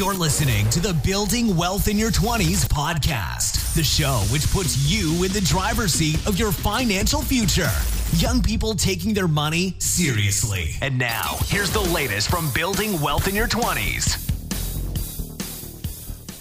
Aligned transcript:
You're 0.00 0.14
listening 0.14 0.66
to 0.70 0.80
the 0.80 0.94
Building 1.04 1.54
Wealth 1.54 1.86
in 1.86 1.98
Your 1.98 2.10
20s 2.10 2.64
podcast, 2.64 3.74
the 3.74 3.84
show 3.84 4.24
which 4.32 4.50
puts 4.50 4.90
you 4.90 5.24
in 5.24 5.32
the 5.32 5.42
driver's 5.42 5.92
seat 5.92 6.26
of 6.26 6.38
your 6.38 6.52
financial 6.52 7.20
future. 7.20 7.68
Young 8.16 8.42
people 8.42 8.74
taking 8.74 9.12
their 9.12 9.28
money 9.28 9.74
seriously. 9.78 10.70
And 10.80 10.96
now, 10.96 11.36
here's 11.48 11.70
the 11.70 11.82
latest 11.82 12.30
from 12.30 12.50
Building 12.54 12.98
Wealth 13.02 13.28
in 13.28 13.34
Your 13.34 13.46
20s. 13.46 14.16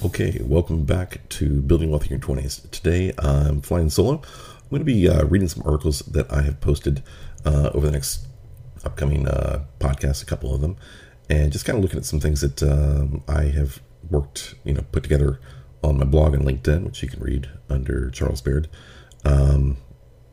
Okay, 0.05 0.39
welcome 0.41 0.85
back 0.85 1.27
to 1.27 1.61
Building 1.61 1.89
Wealth 1.89 2.03
in 2.03 2.11
Your 2.11 2.19
20s. 2.19 2.71
Today 2.71 3.11
I'm 3.19 3.59
flying 3.59 3.89
solo. 3.89 4.21
I'm 4.21 4.69
going 4.69 4.79
to 4.79 4.85
be 4.85 5.09
uh, 5.09 5.25
reading 5.25 5.49
some 5.49 5.63
articles 5.65 5.99
that 6.03 6.31
I 6.31 6.43
have 6.43 6.61
posted 6.61 7.03
uh, 7.43 7.71
over 7.73 7.87
the 7.87 7.91
next 7.91 8.25
upcoming 8.85 9.27
uh, 9.27 9.65
podcasts, 9.81 10.23
a 10.23 10.25
couple 10.25 10.55
of 10.55 10.61
them, 10.61 10.77
and 11.29 11.51
just 11.51 11.65
kind 11.65 11.77
of 11.77 11.83
looking 11.83 11.99
at 11.99 12.05
some 12.05 12.19
things 12.19 12.41
that 12.41 12.63
um, 12.63 13.23
I 13.27 13.43
have 13.43 13.81
worked, 14.09 14.55
you 14.63 14.73
know, 14.73 14.83
put 14.91 15.03
together 15.03 15.39
on 15.83 15.97
my 15.97 16.05
blog 16.05 16.33
and 16.33 16.43
LinkedIn, 16.43 16.83
which 16.83 17.01
you 17.03 17.09
can 17.09 17.21
read 17.21 17.49
under 17.69 18.09
Charles 18.09 18.41
Baird. 18.41 18.67
Um, 19.23 19.77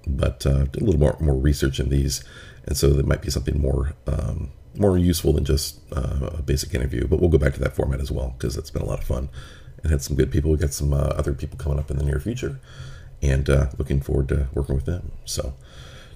but 0.07 0.47
uh, 0.47 0.65
did 0.65 0.83
a 0.83 0.85
little 0.85 1.01
more 1.01 1.17
more 1.21 1.35
research 1.35 1.81
in 1.81 1.89
these, 1.89 2.25
and 2.65 2.77
so 2.77 2.91
there 2.91 3.05
might 3.05 3.23
be 3.23 3.31
something 3.31 3.61
more 3.61 3.95
um, 4.07 4.53
more 4.77 4.97
useful 4.97 5.33
than 5.33 5.45
just 5.45 5.81
uh, 5.93 6.31
a 6.39 6.43
basic 6.43 6.75
interview. 6.75 7.07
But 7.09 7.21
we'll 7.21 7.31
go 7.31 7.39
back 7.39 7.55
to 7.55 7.61
that 7.61 7.75
format 7.75 8.01
as 8.01 8.11
well 8.11 8.35
because 8.39 8.57
it's 8.57 8.71
been 8.71 8.83
a 8.83 8.87
lot 8.87 9.01
of 9.01 9.05
fun 9.05 9.29
and 9.83 9.91
had 9.91 10.03
some 10.03 10.17
good 10.17 10.31
people. 10.31 10.51
We 10.51 10.59
got 10.59 10.73
some 10.73 10.93
uh, 10.93 11.15
other 11.17 11.33
people 11.33 11.59
coming 11.59 11.79
up 11.79 11.91
in 11.91 11.99
the 11.99 12.05
near 12.05 12.21
future, 12.21 12.61
and 13.21 13.51
uh, 13.51 13.67
looking 13.79 14.01
forward 14.01 14.29
to 14.29 14.49
working 14.55 14.77
with 14.77 14.87
them. 14.87 15.11
So 15.25 15.55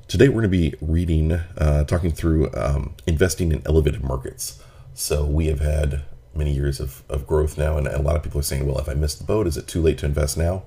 today 0.07 0.29
we're 0.29 0.43
going 0.43 0.51
to 0.51 0.71
be 0.71 0.75
reading, 0.81 1.33
uh, 1.33 1.85
talking 1.85 2.13
through 2.13 2.53
um, 2.55 2.95
investing 3.07 3.53
in 3.53 3.63
elevated 3.67 4.05
markets. 4.05 4.63
So 5.01 5.25
we 5.25 5.47
have 5.47 5.61
had 5.61 6.03
many 6.35 6.53
years 6.53 6.79
of, 6.79 7.03
of 7.09 7.27
growth 7.27 7.57
now, 7.57 7.79
and 7.79 7.87
a 7.87 8.03
lot 8.03 8.17
of 8.17 8.23
people 8.23 8.39
are 8.39 8.43
saying, 8.43 8.67
well, 8.67 8.79
if 8.79 8.87
I 8.87 8.93
missed 8.93 9.19
the 9.19 9.25
boat, 9.25 9.47
is 9.47 9.57
it 9.57 9.67
too 9.67 9.81
late 9.81 9.97
to 9.99 10.07
invest 10.07 10.37
now? 10.37 10.65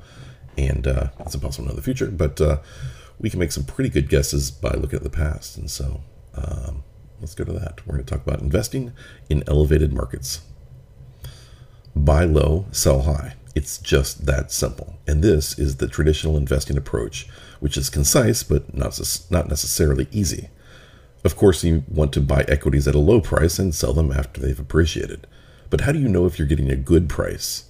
And 0.57 0.87
uh, 0.87 1.09
it's 1.19 1.35
impossible 1.35 1.67
to 1.67 1.69
know 1.69 1.75
the 1.75 1.83
future, 1.83 2.07
but 2.07 2.41
uh, 2.41 2.57
we 3.19 3.29
can 3.29 3.39
make 3.39 3.51
some 3.51 3.63
pretty 3.63 3.91
good 3.91 4.09
guesses 4.09 4.49
by 4.49 4.71
looking 4.71 4.97
at 4.97 5.03
the 5.03 5.11
past. 5.11 5.55
And 5.55 5.69
so 5.69 6.01
um, 6.33 6.83
let's 7.21 7.35
go 7.35 7.43
to 7.43 7.53
that. 7.53 7.85
We're 7.85 7.93
going 7.93 8.05
to 8.05 8.11
talk 8.11 8.25
about 8.25 8.41
investing 8.41 8.93
in 9.29 9.43
elevated 9.47 9.93
markets 9.93 10.41
buy 11.95 12.25
low, 12.25 12.65
sell 12.71 13.03
high. 13.03 13.35
It's 13.53 13.77
just 13.77 14.25
that 14.25 14.51
simple. 14.51 14.95
And 15.05 15.23
this 15.23 15.59
is 15.59 15.75
the 15.75 15.87
traditional 15.87 16.37
investing 16.37 16.75
approach, 16.75 17.27
which 17.59 17.77
is 17.77 17.87
concise 17.87 18.41
but 18.41 18.73
not, 18.73 18.99
not 19.29 19.47
necessarily 19.47 20.07
easy. 20.11 20.49
Of 21.23 21.37
course, 21.37 21.63
you 21.63 21.83
want 21.87 22.11
to 22.13 22.21
buy 22.21 22.43
equities 22.47 22.87
at 22.87 22.95
a 22.95 22.99
low 22.99 23.21
price 23.21 23.57
and 23.57 23.73
sell 23.73 23.93
them 23.93 24.11
after 24.11 24.41
they've 24.41 24.59
appreciated. 24.59 25.25
But 25.69 25.81
how 25.81 25.91
do 25.91 25.99
you 25.99 26.09
know 26.09 26.25
if 26.25 26.37
you're 26.37 26.47
getting 26.47 26.69
a 26.69 26.75
good 26.75 27.07
price? 27.07 27.65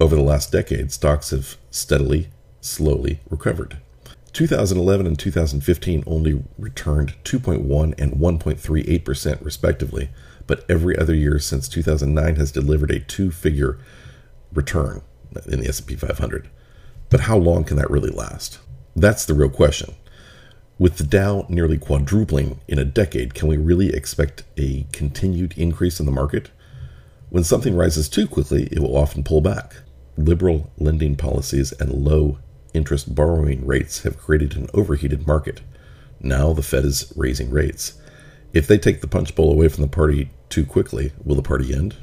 Over 0.00 0.16
the 0.16 0.22
last 0.22 0.50
decade, 0.50 0.90
stocks 0.90 1.30
have 1.30 1.56
steadily, 1.70 2.28
slowly 2.60 3.20
recovered. 3.28 3.78
2011 4.32 5.06
and 5.06 5.18
2015 5.18 6.04
only 6.06 6.42
returned 6.58 7.14
2.1 7.24 8.00
and 8.00 8.12
1.38% 8.12 9.44
respectively, 9.44 10.10
but 10.46 10.64
every 10.68 10.96
other 10.98 11.14
year 11.14 11.38
since 11.38 11.68
2009 11.68 12.36
has 12.36 12.52
delivered 12.52 12.90
a 12.90 13.00
two-figure 13.00 13.78
return 14.52 15.02
in 15.46 15.60
the 15.60 15.68
S&P 15.68 15.96
500. 15.96 16.48
But 17.08 17.20
how 17.20 17.36
long 17.36 17.64
can 17.64 17.76
that 17.76 17.90
really 17.90 18.10
last? 18.10 18.58
That's 18.96 19.24
the 19.24 19.34
real 19.34 19.50
question. 19.50 19.94
With 20.80 20.96
the 20.96 21.04
Dow 21.04 21.44
nearly 21.50 21.76
quadrupling 21.76 22.58
in 22.66 22.78
a 22.78 22.86
decade, 22.86 23.34
can 23.34 23.48
we 23.48 23.58
really 23.58 23.94
expect 23.94 24.44
a 24.56 24.86
continued 24.92 25.52
increase 25.58 26.00
in 26.00 26.06
the 26.06 26.10
market? 26.10 26.48
When 27.28 27.44
something 27.44 27.76
rises 27.76 28.08
too 28.08 28.26
quickly, 28.26 28.66
it 28.72 28.78
will 28.78 28.96
often 28.96 29.22
pull 29.22 29.42
back. 29.42 29.76
Liberal 30.16 30.70
lending 30.78 31.16
policies 31.16 31.72
and 31.72 31.92
low 31.92 32.38
interest 32.72 33.14
borrowing 33.14 33.66
rates 33.66 34.04
have 34.04 34.16
created 34.16 34.56
an 34.56 34.70
overheated 34.72 35.26
market. 35.26 35.60
Now 36.18 36.54
the 36.54 36.62
Fed 36.62 36.86
is 36.86 37.12
raising 37.14 37.50
rates. 37.50 38.00
If 38.54 38.66
they 38.66 38.78
take 38.78 39.02
the 39.02 39.06
punch 39.06 39.34
bowl 39.34 39.52
away 39.52 39.68
from 39.68 39.82
the 39.82 39.86
party 39.86 40.30
too 40.48 40.64
quickly, 40.64 41.12
will 41.22 41.36
the 41.36 41.42
party 41.42 41.74
end? 41.74 41.96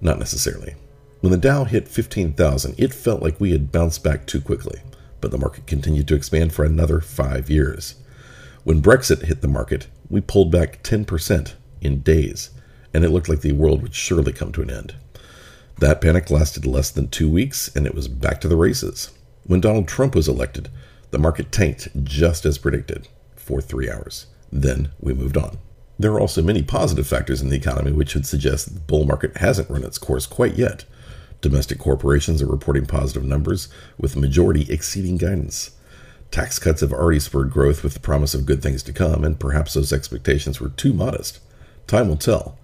Not 0.00 0.18
necessarily. 0.18 0.76
When 1.20 1.30
the 1.30 1.36
Dow 1.36 1.64
hit 1.64 1.88
15,000, 1.88 2.74
it 2.78 2.94
felt 2.94 3.20
like 3.20 3.38
we 3.38 3.52
had 3.52 3.70
bounced 3.70 4.02
back 4.02 4.26
too 4.26 4.40
quickly, 4.40 4.80
but 5.22 5.30
the 5.30 5.38
market 5.38 5.66
continued 5.66 6.06
to 6.08 6.14
expand 6.14 6.52
for 6.52 6.66
another 6.66 7.00
five 7.00 7.48
years. 7.48 7.94
When 8.64 8.82
Brexit 8.82 9.22
hit 9.22 9.40
the 9.40 9.48
market, 9.48 9.86
we 10.10 10.20
pulled 10.20 10.52
back 10.52 10.82
10% 10.82 11.54
in 11.80 12.00
days, 12.00 12.50
and 12.92 13.04
it 13.04 13.08
looked 13.08 13.30
like 13.30 13.40
the 13.40 13.52
world 13.52 13.80
would 13.80 13.94
surely 13.94 14.34
come 14.34 14.52
to 14.52 14.62
an 14.62 14.70
end. 14.70 14.94
That 15.78 16.00
panic 16.02 16.30
lasted 16.30 16.66
less 16.66 16.90
than 16.90 17.08
two 17.08 17.30
weeks, 17.30 17.74
and 17.74 17.86
it 17.86 17.94
was 17.94 18.06
back 18.06 18.40
to 18.42 18.48
the 18.48 18.56
races. 18.56 19.10
When 19.44 19.60
Donald 19.60 19.88
Trump 19.88 20.14
was 20.14 20.28
elected, 20.28 20.68
the 21.10 21.18
market 21.18 21.50
tanked 21.50 21.88
just 22.04 22.44
as 22.44 22.58
predicted 22.58 23.08
for 23.34 23.60
three 23.60 23.90
hours. 23.90 24.26
Then 24.52 24.90
we 25.00 25.14
moved 25.14 25.36
on. 25.36 25.58
There 25.98 26.12
are 26.12 26.20
also 26.20 26.42
many 26.42 26.62
positive 26.62 27.06
factors 27.06 27.42
in 27.42 27.48
the 27.48 27.56
economy 27.56 27.92
which 27.92 28.14
would 28.14 28.26
suggest 28.26 28.74
the 28.74 28.80
bull 28.80 29.06
market 29.06 29.36
hasn't 29.38 29.70
run 29.70 29.84
its 29.84 29.98
course 29.98 30.26
quite 30.26 30.54
yet. 30.54 30.84
Domestic 31.42 31.80
corporations 31.80 32.40
are 32.40 32.46
reporting 32.46 32.86
positive 32.86 33.24
numbers, 33.24 33.68
with 33.98 34.14
the 34.14 34.20
majority 34.20 34.72
exceeding 34.72 35.16
guidance. 35.16 35.72
Tax 36.30 36.58
cuts 36.58 36.80
have 36.80 36.92
already 36.92 37.18
spurred 37.18 37.50
growth 37.50 37.82
with 37.82 37.94
the 37.94 38.00
promise 38.00 38.32
of 38.32 38.46
good 38.46 38.62
things 38.62 38.82
to 38.84 38.92
come, 38.92 39.24
and 39.24 39.38
perhaps 39.38 39.74
those 39.74 39.92
expectations 39.92 40.60
were 40.60 40.70
too 40.70 40.92
modest. 40.94 41.40
Time 41.88 42.08
will 42.08 42.16
tell. 42.16 42.56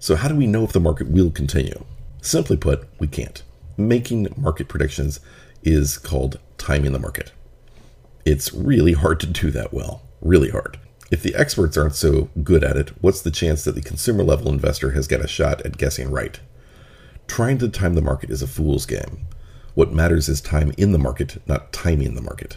So, 0.00 0.16
how 0.16 0.28
do 0.28 0.34
we 0.34 0.46
know 0.46 0.64
if 0.64 0.72
the 0.72 0.80
market 0.80 1.08
will 1.08 1.30
continue? 1.30 1.84
Simply 2.22 2.56
put, 2.56 2.88
we 2.98 3.06
can't. 3.06 3.42
Making 3.76 4.34
market 4.34 4.66
predictions 4.66 5.20
is 5.62 5.98
called 5.98 6.40
timing 6.56 6.92
the 6.92 6.98
market. 6.98 7.32
It's 8.24 8.52
really 8.52 8.94
hard 8.94 9.20
to 9.20 9.26
do 9.26 9.50
that 9.50 9.74
well, 9.74 10.02
really 10.22 10.50
hard. 10.50 10.78
If 11.10 11.22
the 11.22 11.34
experts 11.34 11.76
aren't 11.76 11.94
so 11.94 12.30
good 12.42 12.64
at 12.64 12.78
it, 12.78 12.90
what's 13.02 13.20
the 13.20 13.30
chance 13.30 13.62
that 13.64 13.74
the 13.74 13.82
consumer 13.82 14.24
level 14.24 14.50
investor 14.50 14.92
has 14.92 15.06
got 15.06 15.24
a 15.24 15.28
shot 15.28 15.60
at 15.66 15.76
guessing 15.76 16.10
right? 16.10 16.40
Trying 17.26 17.58
to 17.58 17.68
time 17.68 17.94
the 17.94 18.02
market 18.02 18.30
is 18.30 18.42
a 18.42 18.46
fool's 18.46 18.86
game. 18.86 19.26
What 19.74 19.92
matters 19.92 20.28
is 20.28 20.40
time 20.40 20.72
in 20.78 20.92
the 20.92 20.98
market, 20.98 21.42
not 21.46 21.72
timing 21.72 22.14
the 22.14 22.22
market. 22.22 22.56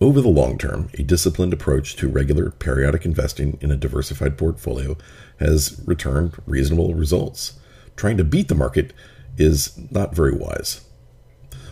Over 0.00 0.20
the 0.20 0.28
long 0.28 0.56
term, 0.56 0.88
a 0.94 1.02
disciplined 1.02 1.52
approach 1.52 1.96
to 1.96 2.08
regular 2.08 2.50
periodic 2.50 3.04
investing 3.04 3.58
in 3.60 3.70
a 3.70 3.76
diversified 3.76 4.38
portfolio 4.38 4.96
has 5.40 5.82
returned 5.84 6.34
reasonable 6.46 6.94
results. 6.94 7.58
Trying 7.96 8.16
to 8.18 8.24
beat 8.24 8.48
the 8.48 8.54
market 8.54 8.92
is 9.36 9.78
not 9.90 10.14
very 10.14 10.32
wise. 10.32 10.82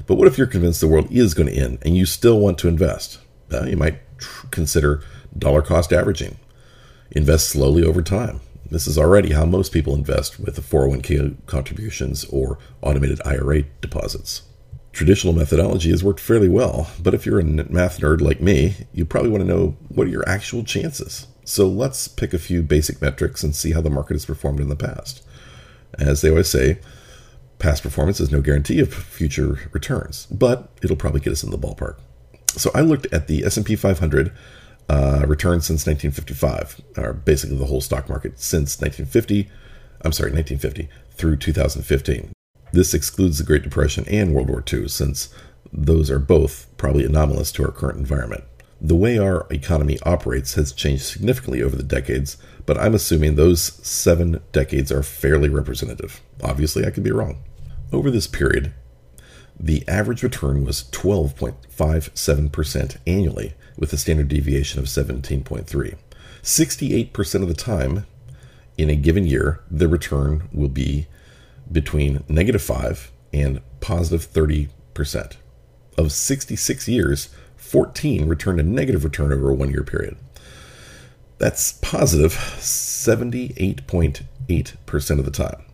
But 0.07 0.17
what 0.17 0.27
if 0.27 0.37
you're 0.37 0.47
convinced 0.47 0.81
the 0.81 0.89
world 0.89 1.11
is 1.11 1.35
going 1.35 1.49
to 1.49 1.55
end 1.55 1.79
and 1.83 1.97
you 1.97 2.07
still 2.07 2.39
want 2.39 2.59
to 2.59 2.69
invest? 2.69 3.19
Well, 3.51 3.69
you 3.69 3.77
might 3.77 4.01
tr- 4.19 4.47
consider 4.51 5.03
dollar 5.37 5.63
cost 5.63 5.93
averaging. 5.93 6.39
Invest 7.11 7.49
slowly 7.49 7.85
over 7.85 8.03
time. 8.03 8.41
This 8.71 8.87
is 8.87 8.99
already 8.99 9.33
how 9.33 9.47
most 9.47 9.73
people 9.73 9.95
invest 9.95 10.39
with 10.39 10.57
the 10.57 10.61
401k 10.61 11.47
contributions 11.47 12.25
or 12.27 12.59
automated 12.83 13.21
IRA 13.25 13.63
deposits. 13.81 14.43
Traditional 14.93 15.33
methodology 15.33 15.91
has 15.91 16.05
worked 16.05 16.21
fairly 16.21 16.49
well, 16.49 16.91
but 17.01 17.15
if 17.15 17.25
you're 17.25 17.41
a 17.41 17.45
math 17.45 18.01
nerd 18.01 18.21
like 18.21 18.41
me, 18.41 18.87
you 18.93 19.05
probably 19.05 19.31
want 19.31 19.43
to 19.43 19.49
know 19.49 19.77
what 19.89 20.07
are 20.07 20.11
your 20.11 20.29
actual 20.29 20.65
chances. 20.65 21.27
So 21.45 21.67
let's 21.67 22.09
pick 22.09 22.35
a 22.35 22.39
few 22.39 22.63
basic 22.63 23.01
metrics 23.01 23.43
and 23.43 23.57
see 23.57 23.73
how 23.73 23.81
the 23.81 23.91
market 23.91 24.15
has 24.15 24.27
performed 24.27 24.61
in 24.61 24.69
the 24.69 24.77
past. 24.77 25.25
As 25.99 26.21
they 26.21 26.29
always 26.29 26.51
say, 26.51 26.79
past 27.59 27.83
performance 27.83 28.21
is 28.21 28.31
no 28.31 28.43
guarantee 28.43 28.81
of 28.81 28.93
future 28.93 29.71
returns, 29.73 30.27
but 30.27 30.71
it'll 30.83 30.97
probably 30.97 31.21
get 31.21 31.33
us 31.33 31.43
in 31.43 31.51
the 31.51 31.59
ballpark. 31.59 31.97
So 32.49 32.71
I 32.75 32.83
looked 32.83 33.07
at 33.13 33.29
the 33.29 33.45
S&P 33.45 33.77
500 33.77 34.33
uh, 34.89 35.25
returned 35.27 35.65
since 35.65 35.87
1955, 35.87 36.81
or 36.97 37.13
basically 37.13 37.57
the 37.57 37.67
whole 37.67 37.81
stock 37.81 38.09
market 38.09 38.41
since 38.41 38.81
1950. 38.81 39.51
I'm 40.03 40.13
sorry, 40.13 40.31
1950 40.33 40.89
through 41.13 41.37
2015. 41.37 42.33
This 42.73 42.95
excludes 42.95 43.39
the 43.39 43.45
Great 43.45 43.63
Depression 43.63 44.05
and 44.09 44.35
World 44.35 44.49
War 44.49 44.63
II, 44.73 44.89
since 44.89 45.35
those 45.73 46.11
are 46.11 46.19
both 46.19 46.67
probably 46.77 47.05
anomalous 47.05 47.53
to 47.53 47.65
our 47.65 47.73
current 47.73 47.99
environment. 47.99 48.45
The 48.81 48.95
way 48.95 49.19
our 49.19 49.47
economy 49.51 49.99
operates 50.05 50.55
has 50.55 50.73
changed 50.73 51.03
significantly 51.03 51.63
over 51.63 51.75
the 51.75 51.83
decades, 51.83 52.37
but 52.65 52.79
I'm 52.79 52.95
assuming 52.95 53.35
those 53.35 53.61
seven 53.87 54.41
decades 54.53 54.93
are 54.93 55.03
fairly 55.03 55.49
representative. 55.49 56.21
Obviously, 56.43 56.87
I 56.87 56.91
could 56.91 57.03
be 57.03 57.11
wrong. 57.11 57.43
Over 57.93 58.11
this 58.11 58.29
period, 58.29 58.73
the 59.61 59.87
average 59.89 60.23
return 60.23 60.65
was 60.65 60.85
12.57% 60.93 62.97
annually, 63.07 63.55
with 63.77 63.93
a 63.93 63.97
standard 63.97 64.29
deviation 64.29 64.79
of 64.81 64.87
17.3. 64.87 65.97
68% 66.43 67.43
of 67.43 67.49
the 67.49 67.55
time 67.55 68.07
in 68.77 68.91
a 68.91 68.97
given 68.97 69.27
year, 69.27 69.61
the 69.71 69.89
return 69.89 70.49
will 70.53 70.69
be 70.69 71.07
between 71.71 72.25
negative 72.29 72.63
5 72.63 73.13
and 73.33 73.61
positive 73.81 74.31
30%. 74.31 74.69
Of 75.97 76.13
66 76.13 76.89
years, 76.89 77.31
14 77.57 78.29
returned 78.29 78.61
a 78.61 78.63
negative 78.63 79.03
return 79.05 79.33
over 79.33 79.49
a 79.51 79.55
one 79.55 79.71
year 79.71 79.83
period. 79.83 80.19
That's 81.39 81.73
positive 81.73 82.33
78.8% 82.33 85.19
of 85.19 85.25
the 85.25 85.31
time. 85.31 85.65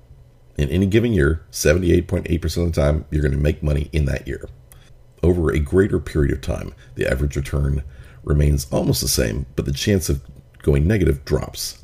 In 0.56 0.68
any 0.68 0.86
given 0.86 1.12
year, 1.12 1.44
78.8% 1.50 2.56
of 2.56 2.72
the 2.72 2.80
time, 2.80 3.04
you're 3.10 3.22
going 3.22 3.32
to 3.32 3.38
make 3.38 3.62
money 3.62 3.88
in 3.92 4.04
that 4.04 4.26
year. 4.26 4.48
Over 5.22 5.50
a 5.50 5.58
greater 5.58 5.98
period 5.98 6.32
of 6.32 6.42
time, 6.42 6.74
the 6.94 7.10
average 7.10 7.36
return 7.36 7.82
remains 8.22 8.66
almost 8.70 9.00
the 9.00 9.08
same, 9.08 9.46
but 9.56 9.64
the 9.64 9.72
chance 9.72 10.08
of 10.08 10.22
going 10.62 10.86
negative 10.86 11.24
drops. 11.24 11.82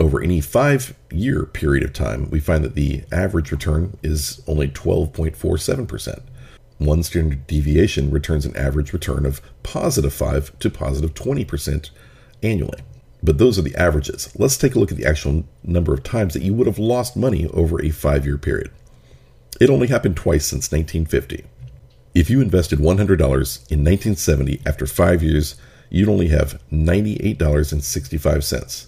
Over 0.00 0.20
any 0.20 0.40
five 0.40 0.94
year 1.10 1.44
period 1.44 1.84
of 1.84 1.92
time, 1.92 2.28
we 2.30 2.40
find 2.40 2.64
that 2.64 2.74
the 2.74 3.04
average 3.12 3.52
return 3.52 3.96
is 4.02 4.42
only 4.46 4.68
12.47%. 4.68 6.22
One 6.78 7.02
standard 7.02 7.46
deviation 7.46 8.10
returns 8.10 8.44
an 8.44 8.56
average 8.56 8.92
return 8.92 9.24
of 9.24 9.40
positive 9.62 10.12
5 10.12 10.58
to 10.58 10.70
positive 10.70 11.14
20% 11.14 11.90
annually. 12.42 12.80
But 13.24 13.38
those 13.38 13.58
are 13.58 13.62
the 13.62 13.74
averages. 13.74 14.30
Let's 14.36 14.58
take 14.58 14.74
a 14.74 14.78
look 14.78 14.92
at 14.92 14.98
the 14.98 15.06
actual 15.06 15.44
number 15.62 15.94
of 15.94 16.02
times 16.02 16.34
that 16.34 16.42
you 16.42 16.52
would 16.52 16.66
have 16.66 16.78
lost 16.78 17.16
money 17.16 17.46
over 17.54 17.82
a 17.82 17.88
five 17.88 18.26
year 18.26 18.36
period. 18.36 18.70
It 19.58 19.70
only 19.70 19.86
happened 19.86 20.16
twice 20.16 20.44
since 20.44 20.70
1950. 20.70 21.46
If 22.14 22.28
you 22.28 22.42
invested 22.42 22.80
$100 22.80 22.90
in 22.90 22.98
1970, 22.98 24.60
after 24.66 24.84
five 24.84 25.22
years, 25.22 25.56
you'd 25.88 26.10
only 26.10 26.28
have 26.28 26.60
$98.65. 26.70 28.86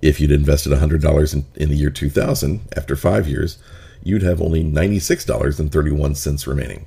If 0.00 0.20
you'd 0.20 0.30
invested 0.30 0.72
$100 0.72 1.34
in, 1.34 1.44
in 1.54 1.68
the 1.68 1.76
year 1.76 1.90
2000, 1.90 2.68
after 2.74 2.96
five 2.96 3.28
years, 3.28 3.58
you'd 4.02 4.22
have 4.22 4.40
only 4.40 4.64
$96.31 4.64 6.46
remaining. 6.46 6.86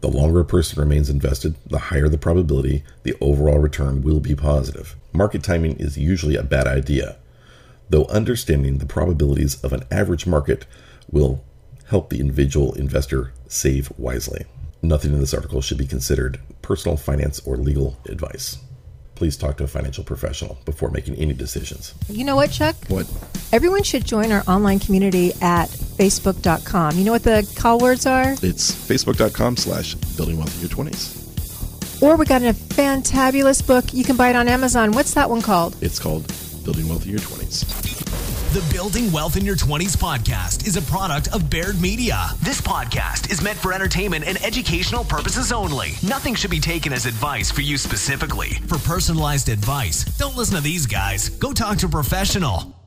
The 0.00 0.08
longer 0.08 0.40
a 0.40 0.44
person 0.44 0.80
remains 0.80 1.10
invested, 1.10 1.56
the 1.66 1.78
higher 1.78 2.08
the 2.08 2.18
probability 2.18 2.84
the 3.02 3.16
overall 3.20 3.58
return 3.58 4.02
will 4.02 4.20
be 4.20 4.34
positive. 4.34 4.96
Market 5.12 5.42
timing 5.42 5.76
is 5.76 5.98
usually 5.98 6.36
a 6.36 6.42
bad 6.42 6.68
idea, 6.68 7.16
though 7.90 8.04
understanding 8.04 8.78
the 8.78 8.86
probabilities 8.86 9.62
of 9.62 9.72
an 9.72 9.82
average 9.90 10.26
market 10.26 10.66
will 11.10 11.44
help 11.86 12.10
the 12.10 12.20
individual 12.20 12.74
investor 12.74 13.32
save 13.48 13.90
wisely. 13.98 14.44
Nothing 14.82 15.12
in 15.12 15.20
this 15.20 15.34
article 15.34 15.60
should 15.60 15.78
be 15.78 15.86
considered 15.86 16.38
personal 16.62 16.96
finance 16.96 17.40
or 17.46 17.56
legal 17.56 17.98
advice. 18.06 18.58
Please 19.16 19.36
talk 19.36 19.56
to 19.56 19.64
a 19.64 19.66
financial 19.66 20.04
professional 20.04 20.58
before 20.64 20.90
making 20.90 21.16
any 21.16 21.32
decisions. 21.32 21.92
You 22.08 22.24
know 22.24 22.36
what, 22.36 22.52
Chuck? 22.52 22.76
What? 22.86 23.10
Everyone 23.52 23.82
should 23.82 24.04
join 24.04 24.30
our 24.30 24.44
online 24.46 24.78
community 24.78 25.32
at 25.42 25.68
facebook.com. 25.68 26.96
You 26.96 27.04
know 27.04 27.10
what 27.10 27.24
the 27.24 27.52
call 27.56 27.80
words 27.80 28.06
are? 28.06 28.32
It's 28.42 28.70
facebook.com 28.70 29.56
slash 29.56 29.94
building 30.16 30.36
wealth 30.36 30.54
in 30.54 30.68
your 30.68 30.70
20s. 30.70 32.00
Or 32.00 32.14
we 32.14 32.26
got 32.26 32.42
a 32.42 32.52
fantabulous 32.52 33.66
book. 33.66 33.92
You 33.92 34.04
can 34.04 34.16
buy 34.16 34.30
it 34.30 34.36
on 34.36 34.46
Amazon. 34.46 34.92
What's 34.92 35.14
that 35.14 35.28
one 35.28 35.42
called? 35.42 35.74
It's 35.80 35.98
called 35.98 36.32
Building 36.64 36.88
Wealth 36.88 37.04
in 37.04 37.10
Your 37.10 37.18
20s. 37.18 38.07
The 38.54 38.66
Building 38.72 39.12
Wealth 39.12 39.36
in 39.36 39.44
Your 39.44 39.56
20s 39.56 39.94
podcast 39.94 40.66
is 40.66 40.78
a 40.78 40.82
product 40.82 41.28
of 41.34 41.50
Baird 41.50 41.78
Media. 41.82 42.30
This 42.40 42.62
podcast 42.62 43.30
is 43.30 43.42
meant 43.42 43.58
for 43.58 43.74
entertainment 43.74 44.26
and 44.26 44.42
educational 44.42 45.04
purposes 45.04 45.52
only. 45.52 45.96
Nothing 46.02 46.34
should 46.34 46.50
be 46.50 46.58
taken 46.58 46.94
as 46.94 47.04
advice 47.04 47.50
for 47.50 47.60
you 47.60 47.76
specifically. 47.76 48.54
For 48.66 48.78
personalized 48.78 49.50
advice, 49.50 50.04
don't 50.16 50.34
listen 50.34 50.56
to 50.56 50.62
these 50.62 50.86
guys. 50.86 51.28
Go 51.28 51.52
talk 51.52 51.76
to 51.78 51.86
a 51.86 51.90
professional. 51.90 52.77